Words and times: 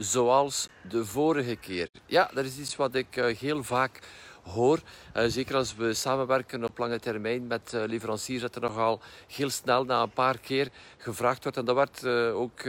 zoals 0.00 0.68
de 0.88 1.04
vorige 1.04 1.56
keer. 1.56 1.88
Ja, 2.06 2.30
dat 2.34 2.44
is 2.44 2.58
iets 2.58 2.76
wat 2.76 2.94
ik 2.94 3.16
uh, 3.16 3.36
heel 3.36 3.62
vaak 3.62 4.00
hoor. 4.42 4.80
Uh, 5.16 5.24
zeker 5.26 5.56
als 5.56 5.74
we 5.74 5.94
samenwerken 5.94 6.64
op 6.64 6.78
lange 6.78 6.98
termijn 6.98 7.46
met 7.46 7.72
uh, 7.74 7.82
leveranciers, 7.86 8.42
dat 8.42 8.54
er 8.54 8.60
nogal 8.60 9.00
heel 9.26 9.50
snel 9.50 9.84
na 9.84 10.02
een 10.02 10.10
paar 10.10 10.38
keer 10.38 10.68
gevraagd 10.96 11.42
wordt. 11.42 11.58
En 11.58 11.64
dat 11.64 11.74
werd 11.74 12.06
ook 12.34 12.60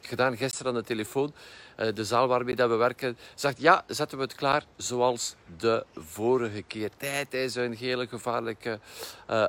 gedaan 0.00 0.36
gisteren 0.36 0.72
aan 0.72 0.78
de 0.78 0.86
telefoon. 0.86 1.34
de 1.94 2.04
zaal 2.04 2.28
waarmee 2.28 2.56
dat 2.56 2.68
we 2.68 2.76
werken 2.76 3.18
zegt 3.34 3.60
ja, 3.60 3.84
zetten 3.86 4.18
we 4.18 4.24
het 4.24 4.34
klaar 4.34 4.64
zoals 4.76 5.34
de 5.58 5.84
vorige 5.94 6.62
keer. 6.62 6.90
Tijd 6.96 7.34
is 7.34 7.54
een 7.54 7.74
hele 7.74 8.06
gevaarlijke 8.06 8.78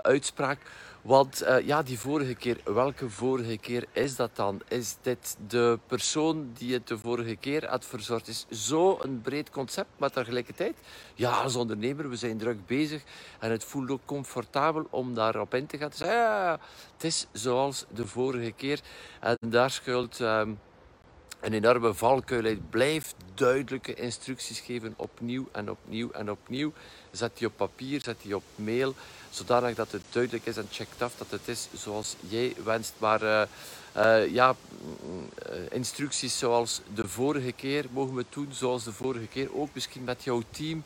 uitspraak. 0.02 0.60
Want 1.06 1.44
uh, 1.44 1.60
ja, 1.66 1.84
die 1.84 2.00
vorige 2.00 2.34
keer, 2.34 2.58
welke 2.64 3.10
vorige 3.10 3.58
keer 3.58 3.86
is 3.92 4.16
dat 4.16 4.36
dan? 4.36 4.62
Is 4.68 4.96
dit 5.02 5.38
de 5.48 5.80
persoon 5.88 6.52
die 6.58 6.74
het 6.74 6.88
de 6.88 6.98
vorige 6.98 7.36
keer 7.36 7.70
had 7.70 7.86
verzorgd? 7.86 8.28
Is 8.28 8.46
zo 8.50 8.98
een 9.02 9.22
breed 9.22 9.50
concept, 9.50 9.90
maar 9.98 10.12
tegelijkertijd, 10.12 10.76
ja, 11.16 11.32
als 11.42 11.56
ondernemer, 11.56 12.10
we 12.10 12.16
zijn 12.16 12.38
druk 12.38 12.66
bezig 12.66 13.04
en 13.40 13.52
het 13.52 13.64
voelt 13.64 13.90
ook 13.90 14.06
comfortabel 14.06 14.88
om 14.90 15.14
daarop 15.14 15.54
in 15.54 15.66
te 15.66 15.78
gaan. 15.78 15.90
Dus 15.90 16.00
ja, 16.00 16.60
het 16.94 17.04
is 17.04 17.28
zoals 17.32 17.86
de 17.94 18.08
vorige 18.08 18.52
keer. 18.52 18.80
En 19.20 19.38
daar 19.40 19.72
schuilt 19.72 20.20
um, 20.20 20.60
een 21.46 21.54
enorme 21.54 21.94
valkuil 21.94 22.44
uit. 22.44 22.70
Blijf 22.70 23.14
duidelijke 23.34 23.94
instructies 23.94 24.60
geven, 24.60 24.94
opnieuw 24.96 25.48
en 25.52 25.70
opnieuw 25.70 26.12
en 26.12 26.32
opnieuw. 26.32 26.74
Zet 27.12 27.38
die 27.38 27.48
op 27.48 27.54
papier, 27.56 28.02
zet 28.02 28.22
die 28.22 28.36
op 28.36 28.44
mail 28.56 28.94
zodanig 29.30 29.76
dat 29.76 29.92
het 29.92 30.02
duidelijk 30.10 30.46
is 30.46 30.58
en 30.58 30.68
checkt 30.72 31.02
af 31.02 31.14
dat 31.18 31.28
het 31.30 31.48
is 31.48 31.68
zoals 31.74 32.16
jij 32.20 32.56
wenst. 32.64 32.94
Maar 32.98 33.24
uh, 33.24 33.42
uh, 33.98 34.34
ja, 34.34 34.56
mm, 34.82 35.30
eh, 35.36 35.58
instructies 35.72 36.38
zoals 36.38 36.82
de 36.94 37.08
vorige 37.08 37.52
keer 37.52 37.86
mogen 37.92 38.16
we 38.16 38.26
doen, 38.30 38.48
zoals 38.52 38.84
de 38.84 38.92
vorige 38.92 39.28
keer 39.28 39.58
ook 39.58 39.70
misschien 39.74 40.04
met 40.04 40.24
jouw 40.24 40.42
team. 40.50 40.84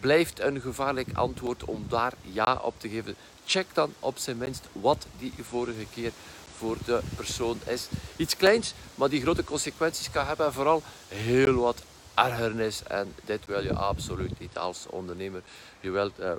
blijft 0.00 0.40
een 0.40 0.60
gevaarlijk 0.60 1.08
antwoord 1.12 1.64
om 1.64 1.86
daar 1.88 2.12
ja 2.22 2.60
op 2.62 2.74
te 2.76 2.88
geven. 2.88 3.16
Check 3.44 3.66
dan 3.72 3.92
op 4.00 4.18
zijn 4.18 4.36
minst 4.36 4.68
wat 4.72 5.06
die 5.18 5.32
vorige 5.40 5.86
keer 5.94 6.12
voor 6.58 6.76
de 6.84 7.00
persoon 7.16 7.60
is. 7.66 7.88
Iets 8.16 8.36
kleins, 8.36 8.74
maar 8.94 9.08
die 9.08 9.20
grote 9.20 9.44
consequenties 9.44 10.10
kan 10.10 10.26
hebben 10.26 10.46
en 10.46 10.52
vooral 10.52 10.82
heel 11.08 11.54
wat 11.54 11.82
ergernis. 12.14 12.82
En 12.82 13.14
dit 13.24 13.46
wil 13.46 13.62
je 13.62 13.74
absoluut 13.74 14.38
niet 14.38 14.58
als 14.58 14.86
ondernemer. 14.90 15.42
Je 15.80 15.90
wilt 15.90 16.20
uh, 16.20 16.30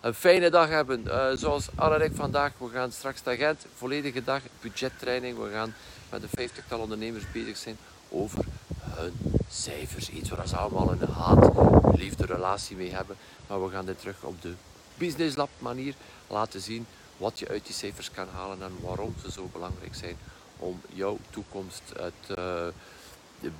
een 0.00 0.14
fijne 0.14 0.50
dag 0.50 0.68
hebben. 0.68 1.02
Uh, 1.06 1.26
zoals 1.34 1.66
Anne 1.74 1.96
en 1.96 2.14
vandaag. 2.14 2.52
We 2.58 2.68
gaan 2.68 2.92
straks 2.92 3.22
naar 3.22 3.36
Gent. 3.36 3.66
Volledige 3.76 4.24
dag 4.24 4.40
budgettraining. 4.60 5.38
We 5.38 5.50
gaan 5.52 5.74
met 6.10 6.22
een 6.22 6.28
vijftigtal 6.28 6.78
ondernemers 6.78 7.24
bezig 7.32 7.56
zijn 7.56 7.76
over 8.08 8.44
hun 8.80 9.12
cijfers. 9.50 10.10
Iets 10.10 10.30
waar 10.30 10.48
ze 10.48 10.56
allemaal 10.56 10.92
een 10.92 11.08
haat-liefde 11.08 12.26
relatie 12.26 12.76
mee 12.76 12.92
hebben. 12.92 13.16
Maar 13.46 13.64
we 13.64 13.70
gaan 13.70 13.86
dit 13.86 13.98
terug 13.98 14.22
op 14.22 14.42
de 14.42 14.52
Business 14.94 15.36
Lab 15.36 15.50
manier 15.58 15.94
laten 16.26 16.60
zien 16.60 16.86
wat 17.18 17.38
je 17.38 17.48
uit 17.48 17.66
die 17.66 17.74
cijfers 17.74 18.10
kan 18.10 18.28
halen 18.28 18.62
en 18.62 18.72
waarom 18.80 19.14
ze 19.22 19.32
zo 19.32 19.48
belangrijk 19.52 19.94
zijn 19.94 20.16
om 20.58 20.80
jouw 20.94 21.18
toekomst 21.30 21.82
het, 21.96 22.38
uh, 22.38 22.66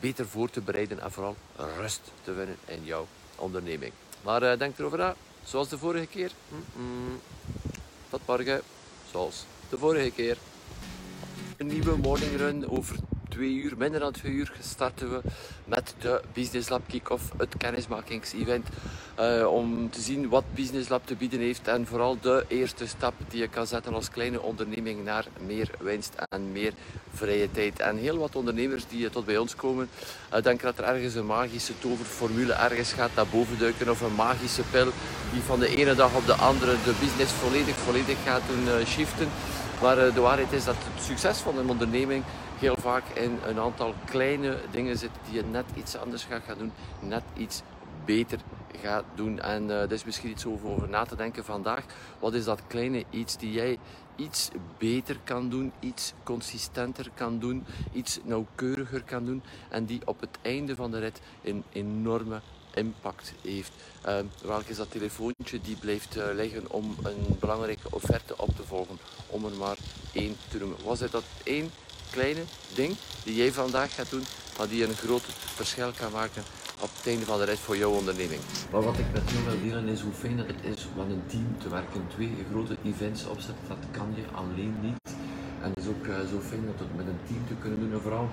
beter 0.01 0.29
voor 0.29 0.51
te 0.51 0.61
bereiden 0.61 1.01
en 1.01 1.13
vooral 1.13 1.37
rust 1.57 2.01
te 2.23 2.33
winnen 2.33 2.57
in 2.65 2.85
jouw 2.85 3.07
onderneming. 3.37 3.93
Maar 4.23 4.43
uh, 4.43 4.59
denk 4.59 4.79
erover 4.79 4.99
na, 4.99 5.15
zoals 5.45 5.69
de 5.69 5.79
vorige 5.79 6.07
keer. 6.07 6.31
Mm 6.49 6.65
-mm. 6.75 7.21
Tot 8.11 8.21
morgen, 8.27 8.63
zoals 9.11 9.45
de 9.69 9.79
vorige 9.79 10.11
keer. 10.11 10.37
Een 11.57 11.67
nieuwe 11.67 11.97
morning 11.97 12.37
run 12.37 12.69
over 12.69 12.97
uur, 13.47 13.75
minder 13.77 14.01
dan 14.01 14.13
twee 14.13 14.33
uur, 14.33 14.53
starten 14.61 15.11
we 15.11 15.21
met 15.65 15.95
de 15.99 16.21
Business 16.33 16.69
Lab 16.69 16.83
Kick-Off, 16.87 17.33
het 17.37 17.57
kennismakingsevent. 17.57 18.67
Uh, 19.21 19.47
om 19.47 19.91
te 19.91 20.01
zien 20.01 20.29
wat 20.29 20.45
Business 20.55 20.89
Lab 20.89 21.07
te 21.07 21.15
bieden 21.15 21.41
heeft 21.41 21.69
en 21.69 21.87
vooral 21.87 22.17
de 22.21 22.45
eerste 22.49 22.87
stap 22.87 23.15
die 23.29 23.41
je 23.41 23.49
kan 23.49 23.67
zetten 23.67 23.95
als 23.95 24.11
kleine 24.11 24.43
onderneming 24.43 25.05
naar 25.05 25.27
meer 25.47 25.71
winst 25.79 26.15
en 26.29 26.53
meer 26.53 26.73
vrije 27.15 27.51
tijd. 27.51 27.79
En 27.79 27.97
heel 27.97 28.19
wat 28.19 28.37
ondernemers 28.37 28.87
die 28.89 29.11
tot 29.11 29.25
bij 29.25 29.39
ons 29.39 29.57
komen, 29.57 29.89
uh, 30.35 30.43
denken 30.43 30.65
dat 30.65 30.79
er 30.79 30.95
ergens 30.95 31.15
een 31.15 31.27
magische 31.27 31.79
toverformule 31.79 32.53
ergens 32.53 32.93
gaat 32.93 33.15
naar 33.15 33.27
boven 33.27 33.59
duiken 33.59 33.91
of 33.91 34.01
een 34.01 34.15
magische 34.15 34.63
pil 34.71 34.89
die 35.33 35.43
van 35.43 35.61
de 35.61 35.77
ene 35.77 35.95
dag 35.95 36.15
op 36.15 36.27
de 36.27 36.35
andere 36.35 36.73
de 36.85 36.95
business 37.01 37.33
volledig, 37.33 37.77
volledig 37.77 38.17
gaat 38.25 38.43
doen 38.49 38.65
uh, 38.65 38.87
shiften. 38.87 39.29
Maar 39.83 39.97
de 40.15 40.21
waarheid 40.21 40.53
is 40.53 40.65
dat 40.65 40.75
het 40.79 41.05
succes 41.05 41.39
van 41.39 41.59
een 41.59 41.69
onderneming 41.69 42.25
heel 42.59 42.77
vaak 42.77 43.05
in 43.15 43.39
een 43.47 43.59
aantal 43.59 43.95
kleine 44.05 44.59
dingen 44.71 44.99
zit 44.99 45.11
die 45.25 45.35
je 45.35 45.45
net 45.45 45.65
iets 45.75 45.97
anders 45.97 46.25
gaat 46.25 46.43
gaan 46.47 46.59
doen, 46.59 46.73
net 47.01 47.23
iets 47.37 47.63
beter 48.05 48.39
gaat 48.83 49.05
doen. 49.15 49.41
En 49.41 49.65
uh, 49.65 49.83
er 49.83 49.93
is 49.93 50.05
misschien 50.05 50.31
iets 50.31 50.47
over, 50.47 50.69
over 50.69 50.89
na 50.89 51.05
te 51.05 51.17
denken 51.17 51.45
vandaag. 51.45 51.85
Wat 52.19 52.35
is 52.35 52.45
dat 52.45 52.63
kleine 52.67 53.05
iets 53.11 53.37
die 53.37 53.53
jij 53.53 53.79
iets 54.17 54.49
beter 54.79 55.19
kan 55.25 55.49
doen, 55.49 55.73
iets 55.81 56.13
consistenter 56.23 57.11
kan 57.15 57.39
doen, 57.39 57.67
iets 57.93 58.19
nauwkeuriger 58.25 59.03
kan 59.03 59.25
doen 59.25 59.43
en 59.69 59.85
die 59.85 60.01
op 60.05 60.21
het 60.21 60.39
einde 60.43 60.77
van 60.77 60.91
de 60.91 60.99
rit 60.99 61.21
een 61.43 61.65
enorme 61.73 62.41
impact 62.75 63.33
heeft. 63.43 63.73
Uh, 64.07 64.19
welk 64.43 64.65
is 64.67 64.77
dat 64.77 64.91
telefoontje 64.91 65.61
die 65.61 65.77
blijft 65.77 66.17
uh, 66.17 66.25
liggen 66.33 66.71
om 66.71 66.97
een 67.03 67.37
belangrijke 67.41 67.91
offerte 67.91 68.39
op 68.39 68.57
te 68.57 68.65
volgen? 68.65 68.99
Om 69.27 69.45
er 69.45 69.57
maar 69.59 69.77
één 70.13 70.37
te 70.49 70.59
noemen. 70.59 70.79
Was 70.85 71.01
het 71.01 71.13
dat 71.13 71.25
één 71.45 71.71
kleine 72.11 72.41
ding 72.75 72.97
die 73.25 73.35
jij 73.35 73.53
vandaag 73.53 73.95
gaat 73.95 74.11
doen, 74.11 74.25
maar 74.59 74.69
die 74.69 74.85
een 74.85 74.95
groot 74.95 75.25
verschil 75.55 75.91
kan 76.01 76.13
maken 76.13 76.43
op 76.81 76.91
het 76.97 77.07
einde 77.07 77.25
van 77.25 77.39
de 77.39 77.45
rit 77.45 77.59
voor 77.59 77.77
jouw 77.77 77.91
onderneming. 77.91 78.41
Maar 78.73 78.83
wat 78.83 78.99
ik 78.99 79.13
met 79.13 79.31
jou 79.31 79.45
wil 79.45 79.69
delen 79.69 79.89
is 79.89 80.01
hoe 80.01 80.13
fijn 80.13 80.39
het 80.39 80.61
is 80.63 80.87
om 80.97 81.11
een 81.11 81.23
team 81.27 81.57
te 81.63 81.69
werken. 81.69 82.07
Twee 82.09 82.33
grote 82.51 82.77
events 82.85 83.27
opzetten, 83.27 83.65
dat 83.69 83.85
kan 83.91 84.15
je 84.15 84.37
alleen 84.37 84.75
niet. 84.83 85.17
En 85.63 85.69
het 85.69 85.79
is 85.79 85.89
ook 85.89 86.07
uh, 86.07 86.15
zo 86.31 86.41
fijn 86.49 86.67
dat 86.67 86.79
het 86.79 86.97
met 86.97 87.07
een 87.07 87.21
team 87.27 87.47
te 87.47 87.55
kunnen 87.61 87.81
doen. 87.81 87.93
En 87.93 88.01
vooral 88.01 88.29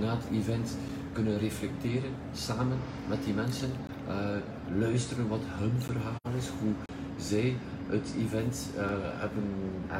na 0.00 0.10
het 0.10 0.38
event 0.40 0.76
kunnen 1.12 1.38
reflecteren 1.38 2.14
samen 2.34 2.78
met 3.08 3.24
die 3.24 3.34
mensen. 3.34 3.72
Uh, 4.08 4.36
luisteren 4.78 5.28
wat 5.28 5.40
hun 5.44 5.74
verhaal 5.78 6.36
is, 6.38 6.46
hoe 6.60 6.72
zij 7.18 7.56
het 7.90 8.08
event 8.24 8.56
uh, 8.76 8.82
hebben 9.24 9.48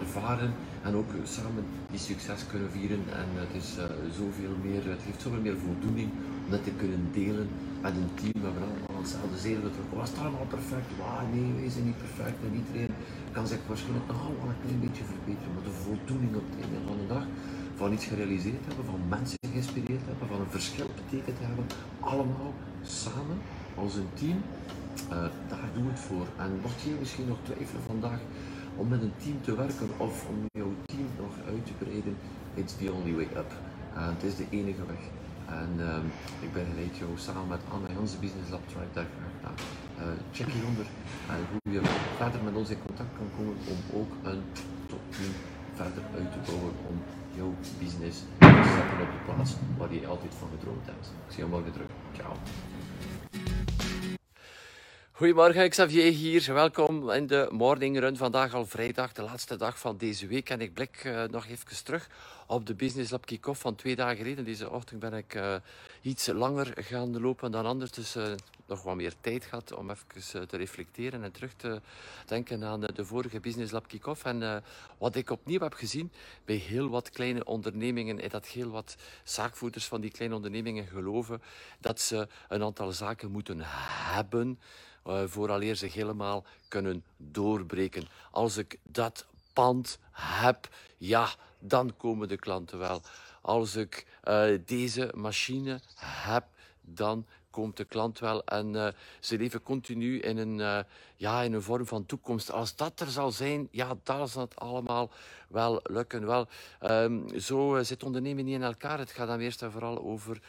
ervaren 0.00 0.52
en 0.82 0.94
ook 0.94 1.10
samen 1.24 1.64
die 1.90 1.98
succes 1.98 2.40
kunnen 2.50 2.70
vieren. 2.70 3.02
En 3.20 3.28
het, 3.44 3.62
is, 3.62 3.68
uh, 3.78 3.84
zoveel 4.20 4.54
meer, 4.66 4.82
het 4.94 5.02
geeft 5.06 5.22
zoveel 5.22 5.44
meer 5.46 5.58
voldoening 5.66 6.08
om 6.44 6.50
dat 6.50 6.64
te 6.64 6.74
kunnen 6.82 7.02
delen 7.12 7.48
met 7.84 7.94
een 8.00 8.12
team. 8.20 8.36
We 8.42 8.46
hebben 8.48 8.62
allemaal 8.68 9.02
hetzelfde 9.04 9.38
zeer 9.46 9.60
betrokken. 9.66 9.96
Was 10.02 10.10
het 10.10 10.18
allemaal 10.18 10.50
perfect? 10.56 10.88
Wow, 11.00 11.22
nee, 11.34 11.50
wij 11.60 11.70
zijn 11.74 11.86
niet 11.90 12.02
perfect. 12.06 12.38
En 12.46 12.52
iedereen 12.60 12.94
kan 13.36 13.46
zich 13.52 13.62
waarschijnlijk 13.70 14.06
nog 14.06 14.22
wel 14.40 14.50
een 14.52 14.62
klein 14.64 14.80
beetje 14.86 15.04
verbeteren. 15.12 15.52
Maar 15.54 15.66
de 15.70 15.78
voldoening 15.86 16.32
op 16.40 16.46
het 16.50 16.58
einde 16.62 16.80
van 16.88 16.96
de 17.02 17.08
dag 17.14 17.24
van 17.80 17.92
iets 17.92 18.06
gerealiseerd 18.12 18.64
hebben, 18.68 18.84
van 18.92 19.00
mensen 19.16 19.38
geïnspireerd 19.52 20.04
hebben, 20.10 20.26
van 20.32 20.40
een 20.40 20.54
verschil 20.58 20.88
betekend 21.00 21.38
hebben, 21.46 21.66
allemaal 22.00 22.52
samen 22.82 23.38
als 23.82 23.94
een 24.00 24.12
team 24.18 24.38
uh, 25.08 25.16
daar 25.48 25.68
doen 25.74 25.84
we 25.84 25.90
het 25.90 26.00
voor. 26.00 26.26
En 26.36 26.60
mocht 26.62 26.80
je 26.80 26.96
misschien 26.98 27.28
nog 27.28 27.38
twijfelen 27.42 27.82
vandaag 27.86 28.20
om 28.76 28.88
met 28.88 29.02
een 29.02 29.12
team 29.22 29.38
te 29.42 29.56
werken 29.56 29.88
of 29.96 30.26
om 30.28 30.36
jouw 30.52 30.72
team 30.84 31.08
nog 31.18 31.34
uit 31.46 31.66
te 31.66 31.72
breiden, 31.72 32.16
it's 32.54 32.74
the 32.76 32.92
only 32.92 33.14
way 33.14 33.28
up. 33.42 33.50
Uh, 33.96 34.08
het 34.14 34.22
is 34.22 34.36
de 34.36 34.46
enige 34.50 34.84
weg. 34.86 35.02
En 35.60 35.72
uh, 35.78 35.96
ik 36.40 36.52
begeleid 36.52 36.96
jou 36.96 37.10
samen 37.16 37.48
met 37.48 37.60
Anne 37.72 37.86
en 37.88 37.98
onze 37.98 38.18
Business 38.18 38.50
Lab 38.50 38.64
Tribe 38.68 38.92
daar 38.92 39.10
graag 39.18 39.36
naar. 39.42 39.58
Check 40.32 40.46
hieronder 40.46 40.86
hoe 41.50 41.72
je 41.72 41.80
verder 42.16 42.42
met 42.42 42.54
ons 42.54 42.70
in 42.70 42.82
contact 42.86 43.16
kan 43.16 43.30
komen 43.36 43.56
om 43.72 44.00
ook 44.00 44.12
een 44.22 44.42
topteam 44.86 45.32
verder 45.74 46.02
uit 46.14 46.32
te 46.32 46.38
bouwen 46.46 46.72
om 46.88 46.96
jouw 47.36 47.54
business 47.78 48.18
te 48.38 48.72
zetten 48.76 49.00
op 49.06 49.12
de 49.16 49.22
plaats 49.24 49.54
waar 49.78 49.92
je 49.94 50.06
altijd 50.06 50.34
van 50.38 50.48
gedroomd 50.58 50.86
hebt. 50.86 51.06
Ik 51.26 51.32
zie 51.32 51.44
je 51.44 51.50
morgen 51.50 51.72
terug. 51.72 51.88
Ciao. 52.12 52.32
Goedemorgen, 55.20 55.70
Xavier 55.70 56.12
hier. 56.12 56.54
Welkom 56.54 57.10
in 57.10 57.26
de 57.26 57.48
Morning 57.50 57.98
Run. 57.98 58.16
Vandaag 58.16 58.54
al 58.54 58.66
vrijdag, 58.66 59.12
de 59.12 59.22
laatste 59.22 59.56
dag 59.56 59.78
van 59.78 59.96
deze 59.96 60.26
week. 60.26 60.50
En 60.50 60.60
ik 60.60 60.74
blik 60.74 61.02
uh, 61.04 61.22
nog 61.24 61.46
even 61.46 61.84
terug 61.84 62.08
op 62.50 62.66
de 62.66 62.74
Business 62.74 63.10
Lab 63.10 63.26
kick-off 63.26 63.60
van 63.60 63.74
twee 63.74 63.96
dagen 63.96 64.16
geleden. 64.16 64.44
Deze 64.44 64.70
ochtend 64.70 65.00
ben 65.00 65.12
ik 65.12 65.34
uh, 65.34 65.54
iets 66.02 66.26
langer 66.26 66.72
gaan 66.76 67.20
lopen 67.20 67.50
dan 67.50 67.66
anders. 67.66 67.90
Dus 67.90 68.16
uh, 68.16 68.32
nog 68.66 68.82
wat 68.82 68.96
meer 68.96 69.14
tijd 69.20 69.44
gehad 69.44 69.72
om 69.72 69.90
even 69.90 70.48
te 70.48 70.56
reflecteren 70.56 71.24
en 71.24 71.32
terug 71.32 71.52
te 71.54 71.80
denken 72.26 72.64
aan 72.64 72.80
de 72.80 73.04
vorige 73.04 73.40
Business 73.40 73.72
Lab 73.72 73.88
kick-off. 73.88 74.24
En 74.24 74.62
wat 74.98 75.14
ik 75.14 75.30
opnieuw 75.30 75.60
heb 75.60 75.72
gezien 75.72 76.12
bij 76.44 76.56
heel 76.56 76.88
wat 76.88 77.10
kleine 77.10 77.44
ondernemingen, 77.44 78.18
is 78.18 78.30
dat 78.30 78.46
heel 78.46 78.70
wat 78.70 78.96
zaakvoerders 79.24 79.86
van 79.86 80.00
die 80.00 80.10
kleine 80.10 80.34
ondernemingen 80.34 80.86
geloven 80.86 81.42
dat 81.80 82.00
ze 82.00 82.28
een 82.48 82.62
aantal 82.62 82.92
zaken 82.92 83.30
moeten 83.30 83.58
hebben 84.14 84.58
vooraleer 85.26 85.74
ze 85.74 85.86
helemaal 85.86 86.44
kunnen 86.68 87.04
doorbreken. 87.16 88.04
Als 88.30 88.56
ik 88.56 88.78
dat 88.82 89.26
pand 89.52 89.98
heb, 90.12 90.68
ja, 90.96 91.28
dan 91.58 91.96
komen 91.96 92.28
de 92.28 92.36
klanten 92.36 92.78
wel. 92.78 93.02
Als 93.40 93.76
ik 93.76 94.06
uh, 94.24 94.58
deze 94.66 95.12
machine 95.14 95.80
heb, 95.96 96.44
dan 96.80 97.26
komt 97.50 97.76
de 97.76 97.84
klant 97.84 98.18
wel. 98.18 98.44
En 98.44 98.74
uh, 98.74 98.88
ze 99.20 99.36
leven 99.36 99.62
continu 99.62 100.18
in 100.18 100.36
een, 100.36 100.58
uh, 100.58 100.78
ja, 101.16 101.42
in 101.42 101.52
een 101.52 101.62
vorm 101.62 101.86
van 101.86 102.06
toekomst. 102.06 102.50
Als 102.50 102.76
dat 102.76 103.00
er 103.00 103.10
zal 103.10 103.32
zijn, 103.32 103.68
ja, 103.70 103.94
dan 104.02 104.28
zal 104.28 104.42
het 104.42 104.56
allemaal 104.56 105.10
wel 105.48 105.80
lukken. 105.82 106.26
Wel, 106.26 106.48
um, 106.82 107.40
zo 107.40 107.76
uh, 107.76 107.82
zit 107.82 108.02
ondernemen 108.02 108.44
niet 108.44 108.54
in 108.54 108.62
elkaar. 108.62 108.98
Het 108.98 109.10
gaat 109.10 109.26
dan 109.26 109.40
eerst 109.40 109.62
en 109.62 109.72
vooral 109.72 110.02
over 110.02 110.40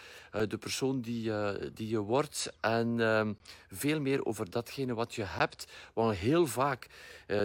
de 0.48 0.58
persoon 0.58 1.02
die, 1.02 1.32
die 1.74 1.90
je 1.90 2.00
wordt. 2.00 2.54
En 2.60 3.00
um, 3.00 3.38
veel 3.70 4.02
meer 4.02 4.26
over 4.26 4.50
datgene 4.50 4.94
wat 4.94 5.16
je 5.16 5.24
hebt. 5.24 5.72
Want 5.94 6.16
heel 6.16 6.48
vaak 6.48 6.88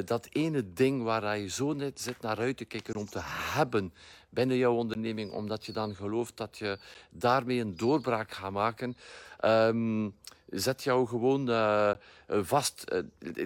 dat 0.05 0.29
ene 0.31 0.73
ding 0.73 1.03
waar 1.03 1.38
je 1.38 1.49
zo 1.49 1.73
net 1.73 2.00
zit 2.00 2.20
naar 2.20 2.38
uit 2.38 2.56
te 2.56 2.64
kijken 2.64 2.94
om 2.94 3.06
te 3.06 3.20
hebben 3.23 3.93
binnen 4.36 4.56
jouw 4.56 4.74
onderneming, 4.74 5.32
omdat 5.32 5.66
je 5.66 5.72
dan 5.72 5.94
gelooft 5.94 6.36
dat 6.36 6.58
je 6.58 6.78
daarmee 7.10 7.60
een 7.60 7.76
doorbraak 7.76 8.32
gaat 8.32 8.52
maken. 8.52 8.96
Um, 9.44 10.14
zet 10.46 10.82
jou 10.82 11.06
gewoon 11.06 11.50
uh, 11.50 11.90
vast, 12.26 12.84
uh, 12.92 12.98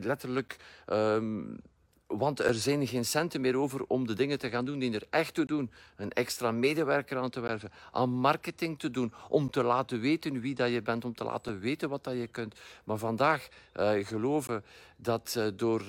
letterlijk. 0.03 0.57
Um, 0.87 1.61
want 2.07 2.41
er 2.41 2.55
zijn 2.55 2.87
geen 2.87 3.05
centen 3.05 3.41
meer 3.41 3.57
over 3.57 3.85
om 3.87 4.07
de 4.07 4.15
dingen 4.15 4.39
te 4.39 4.49
gaan 4.49 4.65
doen 4.65 4.79
die 4.79 4.95
er 4.95 5.07
echt 5.11 5.35
toe 5.35 5.45
doen. 5.45 5.71
Een 5.97 6.13
extra 6.13 6.51
medewerker 6.51 7.19
aan 7.19 7.31
te 7.31 7.41
werven, 7.41 7.71
aan 7.93 8.11
marketing 8.11 8.79
te 8.79 8.91
doen, 8.91 9.13
om 9.29 9.51
te 9.51 9.63
laten 9.63 10.01
weten 10.01 10.41
wie 10.41 10.55
dat 10.55 10.71
je 10.71 10.83
bent, 10.83 11.05
om 11.05 11.15
te 11.15 11.25
laten 11.25 11.61
weten 11.61 11.89
wat 11.89 12.05
dat 12.05 12.15
je 12.15 12.27
kunt. 12.27 12.55
Maar 12.85 12.99
vandaag 12.99 13.49
uh, 13.77 14.07
geloven 14.07 14.65
dat 14.97 15.41
door 15.57 15.83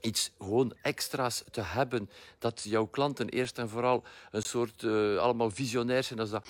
iets 0.00 0.32
gewoon 0.38 0.74
extra's 0.82 1.44
te 1.50 1.60
hebben, 1.60 2.10
dat 2.38 2.62
jouw 2.62 2.86
klanten 2.86 3.28
eerst 3.28 3.58
en 3.58 3.68
vooral 3.68 4.04
een 4.30 4.42
soort 4.42 4.82
uh, 4.82 5.18
allemaal 5.18 5.50
visionair 5.50 6.02
zijn, 6.02 6.18
als 6.20 6.30
dat 6.30 6.48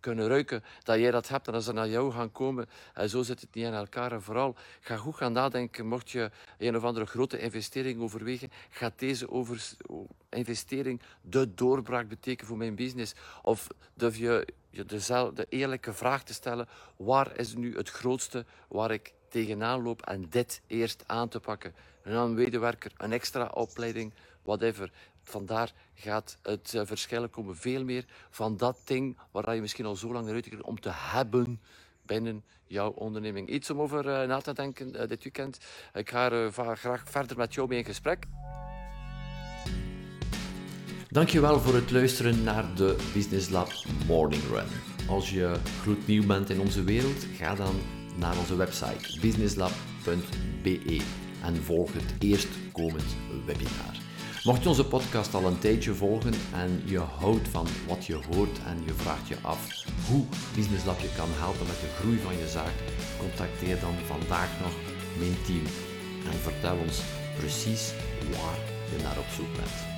kunnen 0.00 0.28
ruiken, 0.28 0.64
dat 0.82 0.98
jij 0.98 1.10
dat 1.10 1.28
hebt 1.28 1.46
en 1.46 1.52
dat 1.52 1.64
ze 1.64 1.72
naar 1.72 1.88
jou 1.88 2.12
gaan 2.12 2.32
komen. 2.32 2.68
En 2.94 3.10
zo 3.10 3.22
zit 3.22 3.40
het 3.40 3.54
niet 3.54 3.64
in 3.64 3.72
elkaar. 3.72 4.12
En 4.12 4.22
vooral, 4.22 4.56
ga 4.80 4.96
goed 4.96 5.16
gaan 5.16 5.32
nadenken, 5.32 5.86
mocht 5.86 6.10
je 6.10 6.30
een 6.58 6.76
of 6.76 6.84
andere 6.84 7.06
grote 7.06 7.38
investering 7.38 8.00
overwegen, 8.00 8.50
gaat 8.70 8.98
deze 8.98 9.30
over 9.30 9.70
investering 10.28 11.00
de 11.20 11.54
doorbraak 11.54 12.08
betekenen 12.08 12.46
voor 12.46 12.56
mijn 12.56 12.74
business? 12.74 13.14
Of 13.42 13.66
durf 13.94 14.16
je 14.16 14.46
je 14.70 14.84
dezelfde 14.84 15.46
eerlijke 15.48 15.92
vraag 15.92 16.22
te 16.22 16.34
stellen, 16.34 16.68
waar 16.96 17.36
is 17.36 17.54
nu 17.54 17.76
het 17.76 17.90
grootste 17.90 18.44
waar 18.68 18.90
ik 18.90 19.12
tegenaan 19.28 19.82
loop 19.82 20.02
en 20.02 20.26
dit 20.30 20.60
eerst 20.66 21.04
aan 21.06 21.28
te 21.28 21.40
pakken. 21.40 21.74
Een 22.02 22.34
medewerker, 22.34 22.92
een 22.96 23.12
extra 23.12 23.50
opleiding, 23.54 24.12
whatever. 24.42 24.90
Vandaar 25.22 25.72
gaat 25.94 26.38
het 26.42 26.72
uh, 26.74 26.82
verschillen 26.84 27.30
komen 27.30 27.56
veel 27.56 27.84
meer 27.84 28.04
van 28.30 28.56
dat 28.56 28.78
ding 28.84 29.16
waar 29.30 29.54
je 29.54 29.60
misschien 29.60 29.86
al 29.86 29.96
zo 29.96 30.12
lang 30.12 30.26
naar 30.26 30.60
om 30.60 30.80
te 30.80 30.90
hebben 30.92 31.60
binnen 32.02 32.44
jouw 32.66 32.90
onderneming. 32.90 33.48
Iets 33.48 33.70
om 33.70 33.80
over 33.80 34.06
uh, 34.06 34.28
na 34.28 34.40
te 34.40 34.52
denken 34.52 34.88
uh, 34.94 35.08
dit 35.08 35.22
weekend. 35.22 35.58
Ik 35.94 36.10
ga 36.10 36.50
graag 36.74 37.02
verder 37.06 37.36
met 37.36 37.54
jou 37.54 37.68
mee 37.68 37.78
in 37.78 37.84
gesprek. 37.84 38.26
Dankjewel 41.08 41.60
voor 41.60 41.74
het 41.74 41.90
luisteren 41.90 42.42
naar 42.42 42.74
de 42.74 43.10
Business 43.14 43.48
Lab 43.48 43.72
Morning 44.06 44.42
Run. 44.42 44.66
Als 45.08 45.30
je 45.30 45.60
gloednieuw 45.82 46.26
bent 46.26 46.50
in 46.50 46.60
onze 46.60 46.84
wereld, 46.84 47.26
ga 47.36 47.54
dan 47.54 47.74
naar 48.18 48.38
onze 48.38 48.56
website 48.56 49.20
businesslab.be 49.20 51.00
en 51.42 51.56
volg 51.64 51.92
het 51.92 52.14
eerstkomend 52.18 53.16
webinar. 53.46 53.96
Mocht 54.44 54.62
je 54.62 54.68
onze 54.68 54.86
podcast 54.86 55.34
al 55.34 55.46
een 55.46 55.58
tijdje 55.58 55.94
volgen 55.94 56.34
en 56.54 56.82
je 56.84 56.98
houdt 56.98 57.48
van 57.48 57.66
wat 57.88 58.06
je 58.06 58.14
hoort 58.14 58.58
en 58.66 58.82
je 58.84 58.92
vraagt 58.92 59.28
je 59.28 59.36
af 59.42 59.84
hoe 60.08 60.24
Business 60.54 60.84
Lab 60.84 61.00
je 61.00 61.12
kan 61.16 61.28
helpen 61.32 61.66
met 61.66 61.80
de 61.80 61.94
groei 61.98 62.18
van 62.18 62.38
je 62.38 62.48
zaak, 62.48 62.74
contacteer 63.18 63.80
dan 63.80 63.94
vandaag 64.06 64.60
nog 64.60 64.72
mijn 65.18 65.36
team 65.46 65.64
en 66.32 66.38
vertel 66.38 66.76
ons 66.76 67.00
precies 67.38 67.92
waar 68.30 68.58
je 68.90 69.02
naar 69.02 69.18
op 69.18 69.28
zoek 69.36 69.52
bent. 69.56 69.97